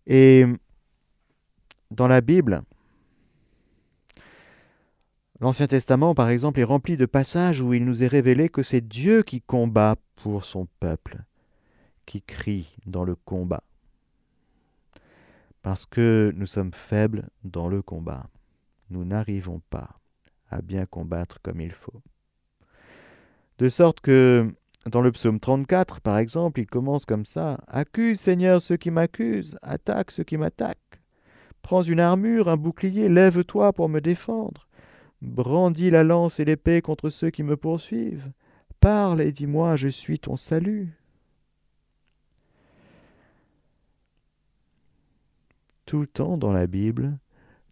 [0.06, 0.46] Et
[1.92, 2.62] dans la Bible,
[5.40, 8.82] l'Ancien Testament, par exemple, est rempli de passages où il nous est révélé que c'est
[8.82, 11.24] Dieu qui combat pour son peuple,
[12.06, 13.64] qui crie dans le combat.
[15.62, 18.30] Parce que nous sommes faibles dans le combat.
[18.90, 20.00] Nous n'arrivons pas
[20.50, 22.02] à bien combattre comme il faut.
[23.58, 24.54] De sorte que
[24.86, 29.58] dans le psaume 34, par exemple, il commence comme ça Accuse, Seigneur, ceux qui m'accusent,
[29.62, 31.02] attaque ceux qui m'attaquent.
[31.62, 34.68] Prends une armure, un bouclier, lève-toi pour me défendre.
[35.22, 38.32] Brandis la lance et l'épée contre ceux qui me poursuivent.
[38.80, 40.96] Parle et dis-moi, je suis ton salut.
[45.86, 47.18] Tout le temps dans la Bible,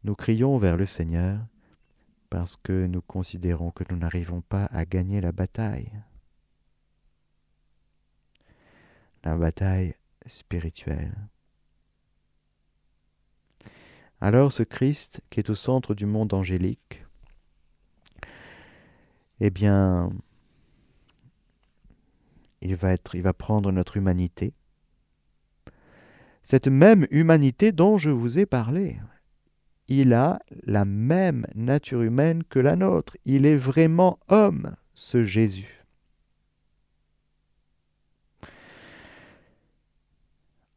[0.03, 1.39] nous crions vers le Seigneur
[2.35, 5.89] parce que nous considérons que nous n'arrivons pas à gagner la bataille.
[9.23, 9.95] La bataille
[10.25, 11.15] spirituelle.
[14.19, 17.05] Alors ce Christ qui est au centre du monde angélique,
[19.39, 20.09] eh bien,
[22.59, 24.53] il va, être, il va prendre notre humanité,
[26.43, 28.99] cette même humanité dont je vous ai parlé.
[29.87, 33.17] Il a la même nature humaine que la nôtre.
[33.25, 35.85] Il est vraiment homme, ce Jésus.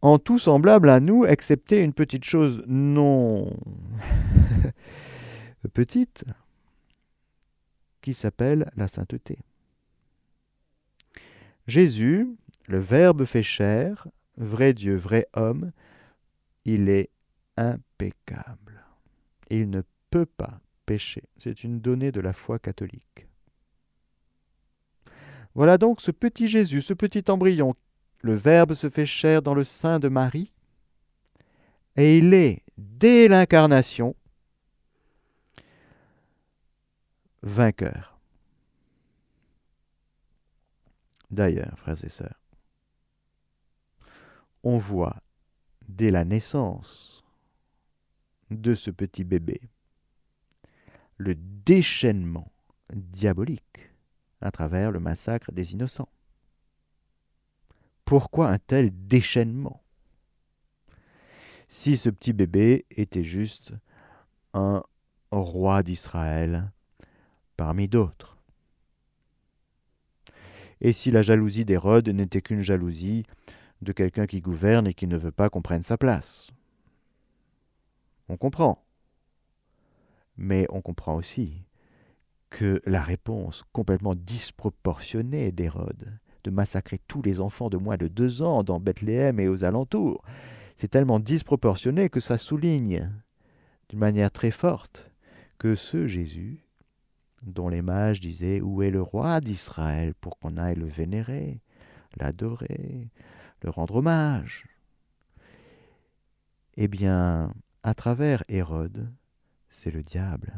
[0.01, 3.57] En tout semblable à nous, excepté une petite chose non
[5.73, 6.25] petite,
[8.01, 9.39] qui s'appelle la sainteté.
[11.67, 12.29] Jésus,
[12.69, 15.73] le Verbe fait chair, vrai Dieu, vrai homme,
[16.65, 17.11] il est
[17.57, 18.68] impeccable.
[19.49, 21.25] Il ne peut pas pécher.
[21.37, 23.27] C'est une donnée de la foi catholique.
[25.55, 27.75] Voilà donc ce petit Jésus, ce petit embryon.
[28.21, 30.53] Le Verbe se fait chair dans le sein de Marie,
[31.97, 34.15] et il est, dès l'incarnation,
[37.43, 38.19] vainqueur.
[41.31, 42.41] D'ailleurs, frères et sœurs,
[44.63, 45.17] on voit
[45.89, 47.18] dès la naissance
[48.51, 49.61] de ce petit bébé
[51.19, 52.51] le déchaînement
[52.95, 53.91] diabolique
[54.41, 56.09] à travers le massacre des innocents.
[58.05, 59.83] Pourquoi un tel déchaînement?
[61.69, 63.75] Si ce petit bébé était juste
[64.55, 64.83] un
[65.31, 66.73] roi d'Israël
[67.57, 68.39] parmi d'autres.
[70.81, 73.25] Et si la jalousie d'Hérode n'était qu'une jalousie
[73.83, 76.51] de quelqu'un qui gouverne et qui ne veut pas qu'on prenne sa place?
[78.29, 78.85] On comprend.
[80.37, 81.65] Mais on comprend aussi
[82.51, 88.43] que la réponse complètement disproportionnée d'Hérode de massacrer tous les enfants de moins de deux
[88.43, 90.23] ans dans Bethléem et aux alentours,
[90.77, 93.11] c'est tellement disproportionné que ça souligne
[93.89, 95.11] d'une manière très forte
[95.59, 96.65] que ce Jésus,
[97.43, 101.61] dont les mages disaient Où est le roi d'Israël pour qu'on aille le vénérer,
[102.17, 103.09] l'adorer,
[103.63, 104.67] le rendre hommage?
[106.77, 107.53] Eh bien,
[107.89, 109.11] à travers Hérode,
[109.71, 110.55] c'est le diable.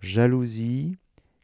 [0.00, 0.96] Jalousie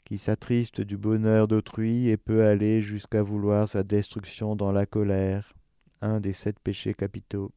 [0.04, 5.52] qui s'attriste du bonheur d'autrui et peut aller jusqu'à vouloir sa destruction dans la colère,
[6.00, 7.52] un des sept péchés capitaux.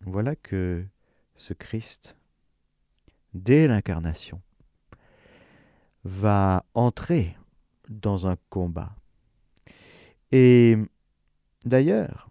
[0.00, 0.84] Voilà que
[1.36, 2.16] ce Christ
[3.36, 4.40] dès l'incarnation,
[6.04, 7.36] va entrer
[7.88, 8.94] dans un combat.
[10.32, 10.76] Et
[11.64, 12.30] d'ailleurs,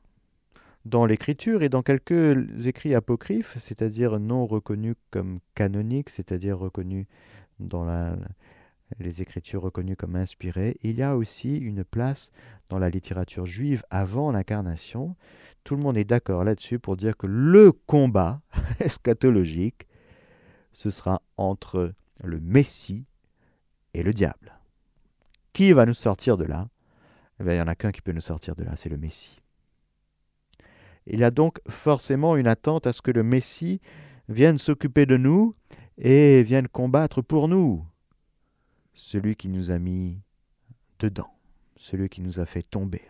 [0.86, 7.08] dans l'écriture et dans quelques écrits apocryphes, c'est-à-dire non reconnus comme canoniques, c'est-à-dire reconnus
[7.60, 7.86] dans
[9.00, 12.32] les écritures reconnues comme inspirées, il y a aussi une place
[12.70, 15.16] dans la littérature juive avant l'incarnation.
[15.64, 18.42] Tout le monde est d'accord là-dessus pour dire que le combat
[18.80, 19.88] eschatologique,
[20.72, 23.06] ce sera entre le Messie
[23.94, 24.55] et le diable.
[25.56, 26.68] Qui va nous sortir de là?
[27.40, 29.38] Eh Il n'y en a qu'un qui peut nous sortir de là, c'est le Messie.
[31.08, 33.80] Il y a donc forcément une attente à ce que le Messie
[34.28, 35.56] vienne s'occuper de nous
[35.98, 37.86] et vienne combattre pour nous.
[38.94, 40.20] Celui qui nous a mis
[41.00, 41.34] dedans,
[41.78, 43.04] celui qui nous a fait tomber.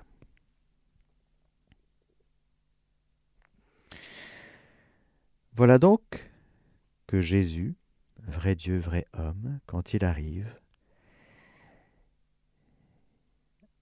[5.53, 6.29] Voilà donc
[7.07, 7.75] que Jésus,
[8.19, 10.55] vrai Dieu, vrai homme, quand il arrive,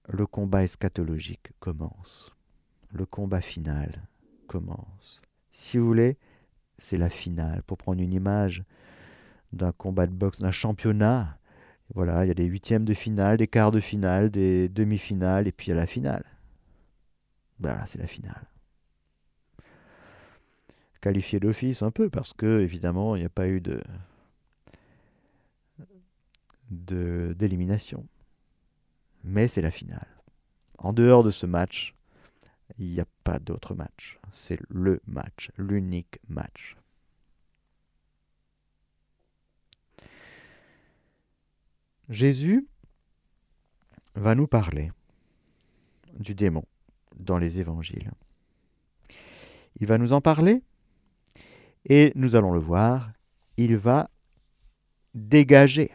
[0.10, 2.32] le combat eschatologique commence.
[2.92, 4.08] Le combat final
[4.48, 5.22] commence.
[5.50, 6.18] Si vous voulez,
[6.78, 7.64] c'est la finale.
[7.64, 8.64] Pour prendre une image
[9.52, 11.38] d'un combat de boxe, d'un championnat,
[11.94, 15.52] voilà, il y a des huitièmes de finale, des quarts de finale, des demi-finales, et
[15.52, 16.26] puis il y a la finale.
[17.60, 18.48] Voilà, c'est la finale.
[21.02, 23.80] Qualifié d'office un peu, parce que, évidemment, il n'y a pas eu de
[26.70, 28.08] d'élimination
[29.24, 30.08] mais c'est la finale.
[30.78, 31.96] En dehors de ce match,
[32.78, 34.20] il n'y a pas d'autre match.
[34.32, 36.78] C'est le match, l'unique match.
[42.10, 42.68] Jésus
[44.16, 44.92] va nous parler
[46.20, 46.64] du démon
[47.16, 48.12] dans les évangiles.
[49.80, 50.62] Il va nous en parler
[51.86, 53.12] et nous allons le voir,
[53.58, 54.10] il va
[55.14, 55.92] dégager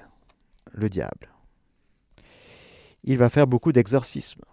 [0.73, 1.29] le diable
[3.09, 4.44] il va faire beaucoup d'exorcismes.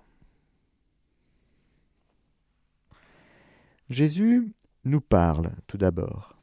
[3.89, 4.49] Jésus
[4.85, 6.37] nous parle tout d'abord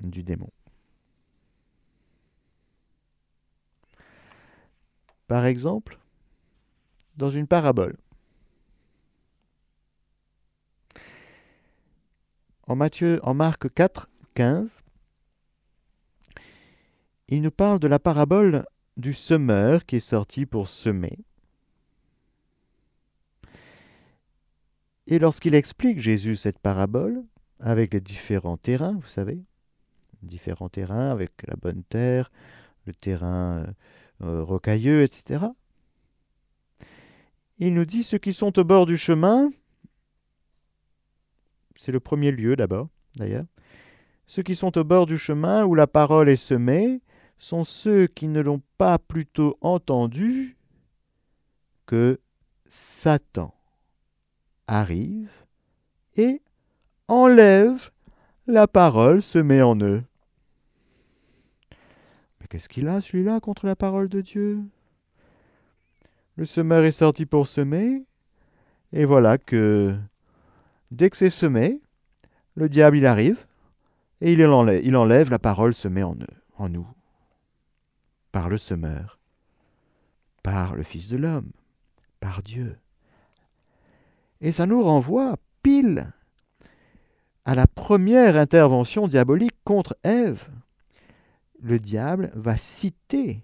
[0.00, 0.50] du démon.
[5.28, 6.00] Par exemple,
[7.16, 7.96] dans une parabole.
[12.66, 14.82] En Matthieu, en Marc 4, 15,
[17.28, 21.16] il nous parle de la parabole du semeur qui est sorti pour semer.
[25.06, 27.22] Et lorsqu'il explique Jésus cette parabole,
[27.60, 29.42] avec les différents terrains, vous savez,
[30.22, 32.30] différents terrains avec la bonne terre,
[32.86, 33.66] le terrain
[34.22, 35.46] euh, rocailleux, etc.
[37.58, 39.50] Il nous dit ceux qui sont au bord du chemin,
[41.76, 43.46] c'est le premier lieu d'abord, d'ailleurs,
[44.26, 47.02] ceux qui sont au bord du chemin où la parole est semée
[47.38, 50.56] sont ceux qui ne l'ont pas plutôt entendu
[51.86, 52.20] que
[52.66, 53.53] Satan
[54.66, 55.32] arrive
[56.16, 56.42] et
[57.08, 57.90] enlève
[58.46, 60.02] la parole semée en eux.
[62.40, 64.60] Mais qu'est-ce qu'il a celui-là contre la parole de Dieu?
[66.36, 68.04] Le semeur est sorti pour semer,
[68.92, 69.96] et voilà que
[70.90, 71.80] dès que c'est semé,
[72.54, 73.46] le diable il arrive
[74.20, 76.88] et il enlève, il enlève la parole semée en eux, en nous,
[78.32, 79.18] par le semeur,
[80.42, 81.52] par le Fils de l'homme,
[82.20, 82.76] par Dieu.
[84.44, 86.12] Et ça nous renvoie pile
[87.46, 90.50] à la première intervention diabolique contre Ève.
[91.62, 93.42] Le diable va citer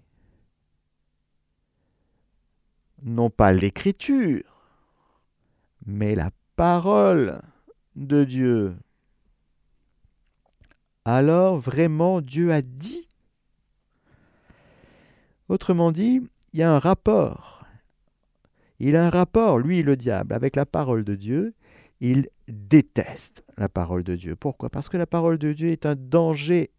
[3.03, 4.43] non pas l'écriture,
[5.87, 7.41] mais la parole
[7.97, 8.77] de Dieu.
[11.07, 13.09] Alors vraiment Dieu a dit.
[15.49, 16.21] Autrement dit,
[16.53, 17.60] il y a un rapport
[18.81, 21.55] il a un rapport, lui, le diable, avec la parole de Dieu.
[22.01, 24.35] Il déteste la parole de Dieu.
[24.35, 24.71] Pourquoi?
[24.71, 26.71] Parce que la parole de Dieu est un danger.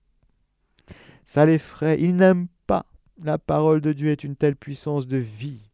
[1.23, 2.01] Ça l'effraie.
[2.01, 2.87] Il n'aime pas.
[3.23, 5.69] La parole de Dieu est une telle puissance de vie,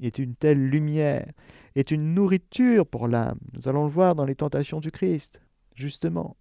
[0.00, 1.32] est une telle lumière,
[1.74, 3.40] est une nourriture pour l'âme.
[3.54, 5.42] Nous allons le voir dans les tentations du Christ,
[5.74, 6.36] justement.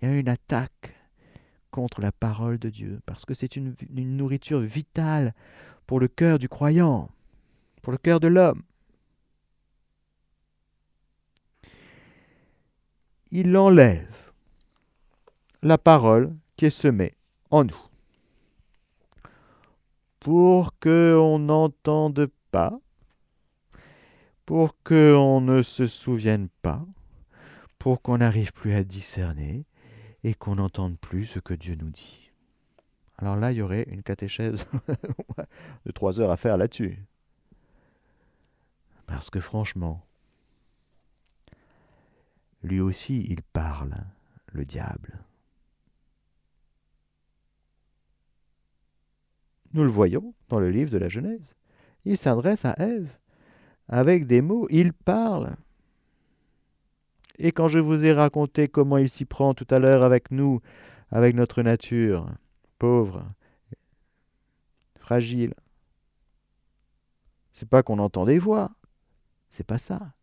[0.00, 0.94] Il y a une attaque
[1.72, 5.34] contre la parole de Dieu, parce que c'est une, nourriture vitale
[5.86, 7.10] pour le cœur du croyant
[7.90, 8.62] le cœur de l'homme.
[13.30, 14.32] Il enlève
[15.62, 17.14] la parole qui est semée
[17.50, 17.88] en nous
[20.20, 22.78] pour qu'on n'entende pas,
[24.44, 26.84] pour qu'on ne se souvienne pas,
[27.78, 29.64] pour qu'on n'arrive plus à discerner
[30.24, 32.30] et qu'on n'entende plus ce que Dieu nous dit.
[33.16, 34.66] Alors là, il y aurait une catéchèse
[35.86, 36.98] de trois heures à faire là-dessus.
[39.08, 40.06] Parce que franchement,
[42.62, 43.96] lui aussi il parle,
[44.52, 45.18] le diable.
[49.72, 51.54] Nous le voyons dans le livre de la Genèse.
[52.04, 53.18] Il s'adresse à Ève
[53.88, 55.56] avec des mots, il parle.
[57.38, 60.60] Et quand je vous ai raconté comment il s'y prend tout à l'heure avec nous,
[61.10, 62.30] avec notre nature,
[62.78, 63.24] pauvre,
[64.98, 65.54] fragile,
[67.52, 68.72] c'est pas qu'on entend des voix,
[69.48, 70.14] c'est pas ça.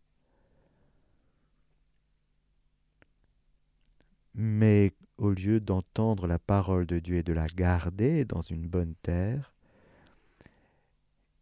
[4.34, 8.94] Mais au lieu d'entendre la parole de Dieu et de la garder dans une bonne
[9.02, 9.54] terre,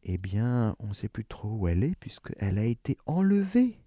[0.05, 3.78] eh bien, on ne sait plus trop où elle est, puisqu'elle a été enlevée,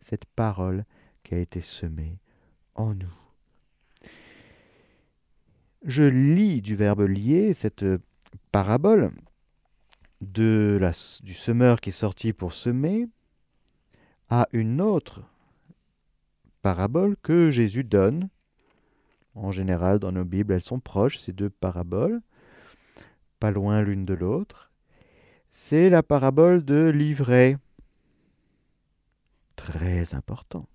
[0.00, 0.84] cette parole
[1.22, 2.18] qui a été semée
[2.74, 3.12] en nous.
[5.82, 7.84] Je lis du verbe lier cette
[8.52, 9.10] parabole
[10.20, 10.80] du
[11.34, 13.08] semeur qui est sorti pour semer
[14.28, 15.22] à une autre
[16.62, 18.28] parabole que Jésus donne.
[19.34, 22.20] En général, dans nos Bibles, elles sont proches, ces deux paraboles,
[23.38, 24.66] pas loin l'une de l'autre
[25.58, 27.56] c'est la parabole de l'ivraie.
[29.56, 30.68] Très important.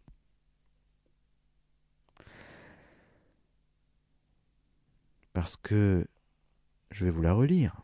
[5.34, 6.08] Parce que
[6.90, 7.84] je vais vous la relire.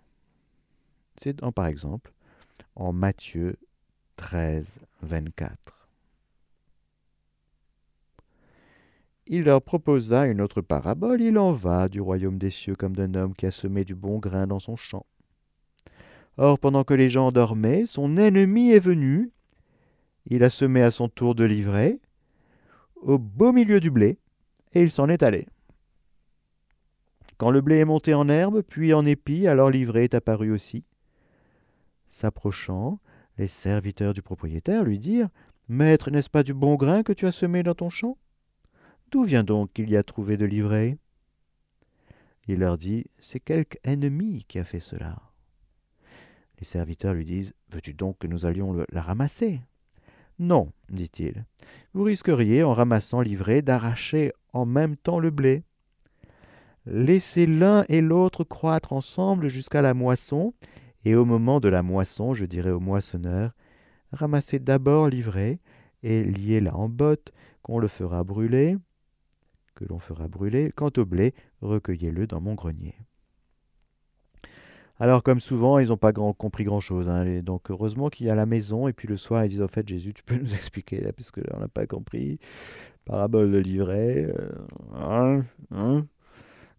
[1.22, 2.12] C'est par exemple
[2.76, 3.58] en Matthieu
[4.18, 5.90] 13, 24.
[9.28, 11.22] Il leur proposa une autre parabole.
[11.22, 14.18] Il en va du royaume des cieux comme d'un homme qui a semé du bon
[14.20, 15.06] grain dans son champ.
[16.38, 19.32] Or, pendant que les gens dormaient, son ennemi est venu.
[20.26, 22.00] Il a semé à son tour de l'ivraie,
[22.96, 24.18] au beau milieu du blé,
[24.74, 25.48] et il s'en est allé.
[27.38, 30.84] Quand le blé est monté en herbe, puis en épi, alors l'ivraie est apparu aussi.
[32.10, 33.00] S'approchant,
[33.38, 35.30] les serviteurs du propriétaire lui dirent
[35.70, 38.18] Maître, n'est-ce pas du bon grain que tu as semé dans ton champ?
[39.12, 40.98] D'où vient donc qu'il y a trouvé de l'ivraie
[42.48, 45.22] Il leur dit C'est quelque ennemi qui a fait cela.
[46.60, 49.62] Les serviteurs lui disent Veux-tu donc que nous allions la ramasser
[50.40, 51.46] Non, dit-il.
[51.94, 55.64] Vous risqueriez, en ramassant l'ivraie, d'arracher en même temps le blé.
[56.86, 60.54] Laissez l'un et l'autre croître ensemble jusqu'à la moisson,
[61.08, 63.52] et au moment de la moisson, je dirai au moissonneur
[64.12, 65.60] Ramassez d'abord l'ivraie
[66.04, 67.32] et liez-la en botte,
[67.62, 68.76] qu'on le fera brûler,
[69.76, 70.74] que l'on fera brûler.
[70.76, 72.96] Quant au blé, recueillez-le dans mon grenier.
[75.00, 77.08] Alors, comme souvent, ils n'ont pas compris grand-chose.
[77.08, 78.90] Hein, donc, heureusement qu'il y a la maison.
[78.90, 81.54] Et puis, le soir, ils disent, en fait, Jésus, tu peux nous expliquer, là, là,
[81.54, 82.38] on n'a pas compris.
[83.06, 84.26] Parabole de livret.
[84.38, 84.50] Euh,
[84.94, 86.06] hein, hein.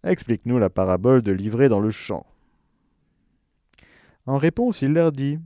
[0.05, 2.27] Explique-nous la parabole de livret dans le champ.
[4.29, 5.41] En réponse, il leur dit,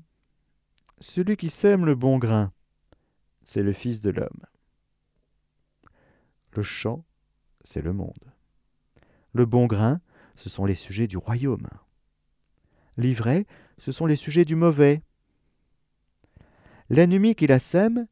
[0.98, 2.52] Celui qui sème le bon grain,
[3.42, 4.44] c'est le Fils de l'homme.
[6.50, 7.04] Le champ,
[7.62, 8.34] c'est le monde.
[9.32, 10.00] Le bon grain,
[10.36, 11.68] ce sont les sujets du royaume
[12.96, 13.46] l'ivraie,
[13.78, 15.02] ce sont les sujets du mauvais.
[16.90, 18.06] L'ennemi qui la sème,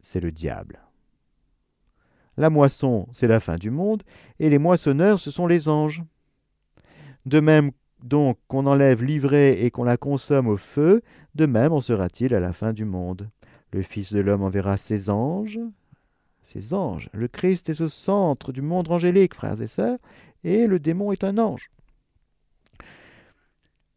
[0.00, 0.80] c'est le diable.
[2.36, 4.02] La moisson, c'est la fin du monde,
[4.38, 6.04] et les moissonneurs, ce sont les anges.
[7.24, 7.72] De même
[8.02, 11.02] donc qu'on enlève l'ivraie et qu'on la consomme au feu,
[11.34, 13.28] de même en sera-t-il à la fin du monde.
[13.72, 15.60] Le Fils de l'homme enverra ses anges,
[16.42, 17.10] ses anges.
[17.12, 19.98] Le Christ est au centre du monde angélique, frères et sœurs,
[20.44, 21.70] et le démon est un ange.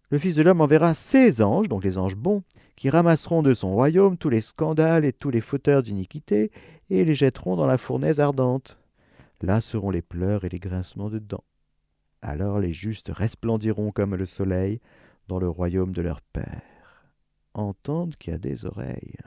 [0.09, 2.41] Le Fils de l'homme enverra ses anges, donc les anges bons,
[2.75, 6.51] qui ramasseront de son royaume tous les scandales et tous les fauteurs d'iniquité,
[6.89, 8.79] et les jetteront dans la fournaise ardente.
[9.41, 11.43] Là seront les pleurs et les grincements de dents.
[12.21, 14.81] Alors les justes resplendiront comme le soleil
[15.27, 17.07] dans le royaume de leur Père.
[17.53, 19.17] Entendent qui a des oreilles.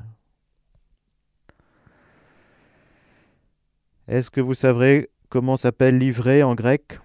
[4.08, 6.98] Est-ce que vous savrez comment s'appelle l'ivraie en grec?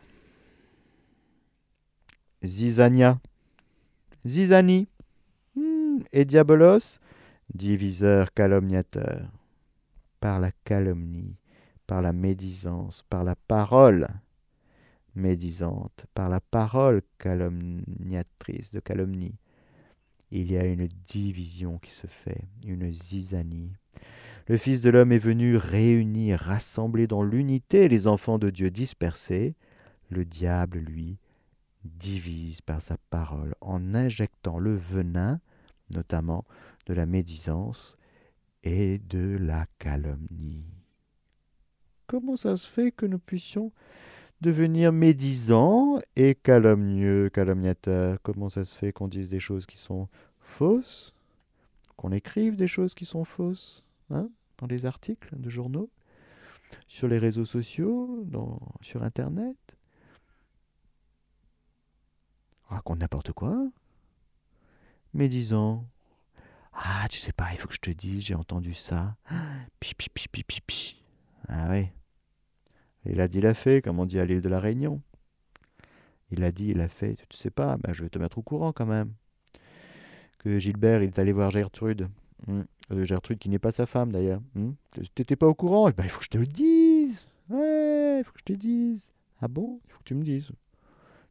[2.44, 3.20] Zizania.
[4.26, 4.88] Zizani
[5.56, 7.00] hmm, et Diabolos,
[7.54, 9.32] diviseur calomniateur,
[10.20, 11.38] par la calomnie,
[11.86, 14.08] par la médisance, par la parole
[15.18, 19.36] médisante, par la parole calomniatrice de calomnie.
[20.32, 23.74] Il y a une division qui se fait, une zizanie.
[24.47, 29.55] Le Fils de l'homme est venu réunir, rassembler dans l'unité les enfants de Dieu dispersés.
[30.09, 31.18] Le diable, lui,
[31.84, 35.39] divise par sa parole en injectant le venin,
[35.89, 36.45] notamment
[36.86, 37.97] de la médisance
[38.63, 40.65] et de la calomnie.
[42.05, 43.74] Comment ça se fait que nous puissions
[44.42, 50.08] devenir médisants et calomnieux, calomniateurs Comment ça se fait qu'on dise des choses qui sont
[50.40, 51.14] fausses?
[51.96, 54.30] Qu'on écrive des choses qui sont fausses hein,
[54.60, 55.90] dans les articles de journaux?
[56.88, 58.26] Sur les réseaux sociaux
[58.82, 59.58] Sur Internet?
[62.70, 63.70] Raconte n'importe quoi.
[65.14, 65.86] Mais disant
[66.74, 69.16] Ah, tu sais pas, il faut que je te dise, j'ai entendu ça.
[69.80, 71.04] Pi, pi, pi, pi, pi.
[71.48, 71.94] Ah ouais.
[73.10, 75.01] Il a dit, il a fait, comme on dit à l'île de la Réunion.
[76.32, 77.16] Il a dit, il a fait.
[77.30, 79.14] Tu sais pas, ben, je vais te mettre au courant quand même.
[80.39, 82.10] Que Gilbert, il est allé voir Gertrude.
[82.47, 82.66] Hum.
[82.91, 84.41] Euh, Gertrude qui n'est pas sa femme d'ailleurs.
[84.91, 85.89] Tu T'étais pas au courant?
[85.89, 87.30] Ben, Il faut que je te le dise.
[87.49, 89.12] Ouais, il faut que je te dise.
[89.41, 89.80] Ah bon?
[89.86, 90.51] Il faut que tu me dises.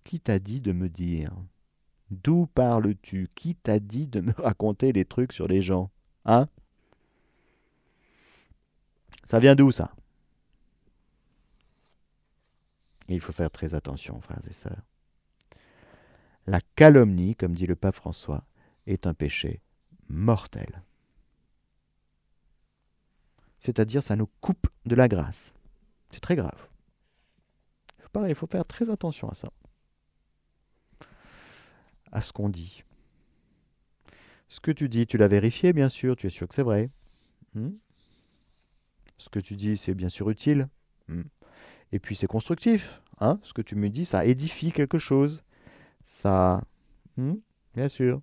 [0.05, 1.31] Qui t'a dit de me dire?
[2.11, 3.29] D'où parles-tu?
[3.35, 5.91] Qui t'a dit de me raconter des trucs sur les gens?
[6.25, 6.49] Hein?
[9.25, 9.96] Ça vient d'où ça?
[13.15, 14.83] Il faut faire très attention, frères et sœurs.
[16.47, 18.45] La calomnie, comme dit le pape François,
[18.87, 19.61] est un péché
[20.09, 20.83] mortel.
[23.59, 25.55] C'est-à-dire, ça nous coupe de la grâce.
[26.11, 26.69] C'est très grave.
[28.25, 29.51] Il faut faire très attention à ça.
[32.13, 32.83] À ce qu'on dit.
[34.49, 36.91] Ce que tu dis, tu l'as vérifié, bien sûr, tu es sûr que c'est vrai.
[37.55, 37.73] Hmm?
[39.19, 40.69] Ce que tu dis, c'est bien sûr utile.
[41.09, 41.23] Hmm?
[41.97, 43.01] Et puis c'est constructif.
[43.21, 45.43] Hein Ce que tu me dis, ça édifie quelque chose.
[46.03, 46.63] Ça...
[47.17, 47.37] Hmm
[47.75, 48.21] Bien sûr.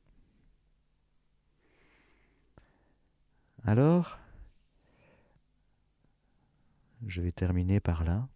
[3.63, 4.19] Alors,
[7.07, 8.27] je vais terminer par là.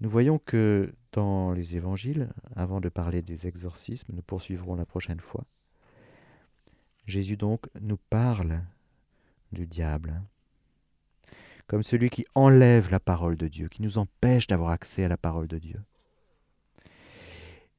[0.00, 5.20] Nous voyons que dans les évangiles, avant de parler des exorcismes, nous poursuivrons la prochaine
[5.20, 5.44] fois.
[7.06, 8.62] Jésus donc nous parle
[9.52, 10.22] du diable,
[11.70, 15.16] comme celui qui enlève la parole de Dieu, qui nous empêche d'avoir accès à la
[15.16, 15.80] parole de Dieu.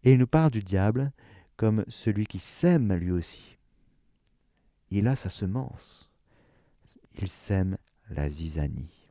[0.05, 1.11] Et il nous parle du diable
[1.57, 3.57] comme celui qui sème lui aussi.
[4.91, 6.09] Il a sa semence.
[7.19, 7.77] Il sème
[8.09, 9.09] la zizanie.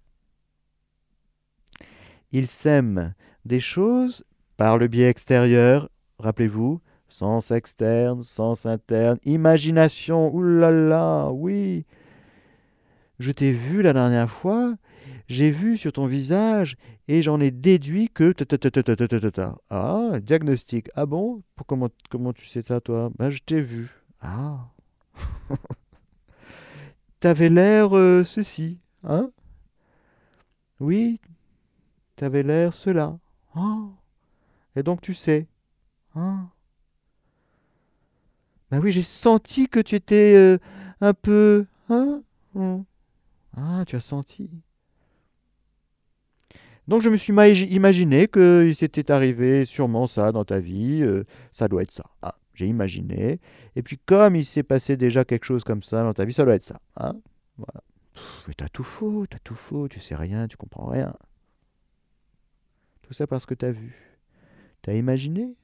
[2.33, 3.13] Il sème
[3.45, 4.25] des choses
[4.57, 11.85] par le biais extérieur, rappelez-vous, sens externe, sens interne, imagination, oulala, oui,
[13.21, 14.75] je t'ai vu la dernière fois,
[15.29, 18.35] j'ai vu sur ton visage et j'en ai déduit que...
[19.71, 20.91] Ah, diagnostic.
[20.95, 21.43] Ah bon?
[21.67, 23.11] Comment, comment tu sais ça, toi?
[23.19, 23.91] Ben, je t'ai vu.
[24.21, 24.71] Ah.
[27.21, 29.31] T'avais l'air euh, ceci, hein?
[30.81, 31.21] Oui,
[32.17, 33.19] t'avais l'air cela.
[33.55, 33.89] Ah.
[34.75, 35.47] Et donc tu sais.
[36.15, 36.47] Ah.
[38.71, 40.59] Ben oui, j'ai senti que tu étais euh,
[41.03, 41.67] un peu...
[41.91, 42.23] Hein?
[42.55, 42.83] Hmm.
[43.57, 44.51] Ah, tu as senti.
[46.89, 51.69] Donc je me suis imaginé qu'il s'était arrivé sûrement ça dans ta vie, euh, ça
[51.69, 52.05] doit être ça.
[52.23, 53.39] Ah, j'ai imaginé.
[53.77, 56.45] Et puis comme il s'est passé déjà quelque chose comme ça dans ta vie, ça
[56.45, 56.81] doit être ça.
[56.97, 57.15] Hein
[58.47, 61.15] mais t'as tout faux, t'as tout faux, tu sais rien, tu comprends rien.
[63.03, 64.19] Tout ça parce que t'as vu.
[64.83, 65.55] T'as imaginé.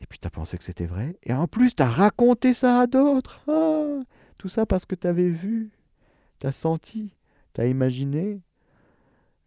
[0.00, 1.18] Et puis t'as pensé que c'était vrai.
[1.22, 3.42] Et en plus, t'as raconté ça à d'autres.
[3.48, 4.00] Ah
[4.44, 5.70] tout ça parce que tu avais vu,
[6.38, 7.14] tu as senti,
[7.54, 8.42] tu as imaginé,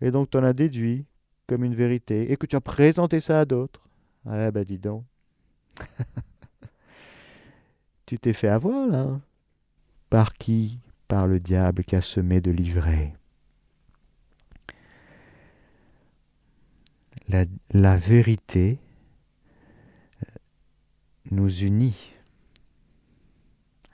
[0.01, 1.05] et donc tu en as déduit
[1.45, 3.87] comme une vérité, et que tu as présenté ça à d'autres.
[4.25, 5.03] Ah ben dis donc.
[8.07, 9.19] tu t'es fait avoir là.
[10.09, 10.79] Par qui?
[11.07, 13.13] Par le diable qui a semé de l'ivraie.
[17.29, 18.79] La, vérité
[21.29, 22.16] nous unit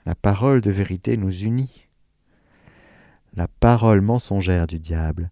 [0.06, 1.88] la parole de vérité nous unit.
[3.34, 5.30] La parole mensongère du diable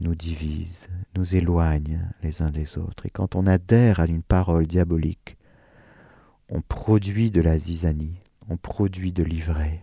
[0.00, 3.06] nous divise, nous éloigne les uns des autres.
[3.06, 5.36] Et quand on adhère à une parole diabolique,
[6.48, 9.82] on produit de la zizanie, on produit de l'ivraie.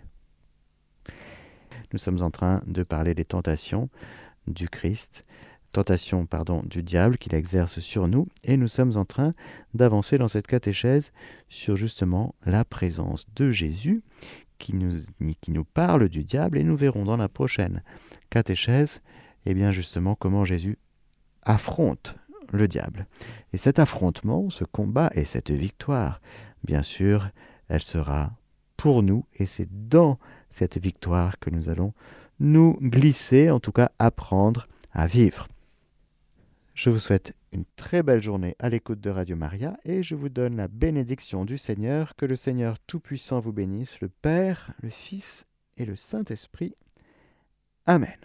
[1.92, 3.90] Nous sommes en train de parler des tentations
[4.48, 5.26] du Christ
[5.72, 9.34] tentation pardon, du diable qu'il exerce sur nous, et nous sommes en train
[9.74, 11.12] d'avancer dans cette catéchèse
[11.48, 14.02] sur justement la présence de Jésus
[14.58, 17.82] qui nous, parle du diable, et nous verrons dans la prochaine
[18.30, 19.02] catéchèse,
[19.46, 20.78] et eh bien justement comment Jésus
[21.44, 22.18] affronte
[22.52, 23.08] le diable.
[23.54, 26.20] Et cet affrontement, ce combat et cette victoire,
[26.64, 27.30] bien sûr,
[27.70, 28.34] elle sera
[28.76, 31.94] pour nous, et c'est dans cette victoire que nous allons
[32.40, 35.48] nous glisser, en tout cas apprendre à vivre.
[36.82, 40.30] Je vous souhaite une très belle journée à l'écoute de Radio Maria et je vous
[40.30, 42.16] donne la bénédiction du Seigneur.
[42.16, 46.74] Que le Seigneur Tout-Puissant vous bénisse, le Père, le Fils et le Saint-Esprit.
[47.86, 48.16] Amen.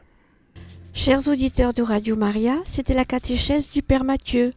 [0.92, 4.52] Chers auditeurs de Radio Maria, c'était la catéchèse du Père Mathieu.